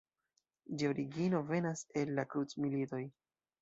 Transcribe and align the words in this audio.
Ĝia 0.77 0.89
origino 0.95 1.43
venas 1.53 1.87
el 2.03 2.17
la 2.19 2.29
Krucmilitoj. 2.35 3.09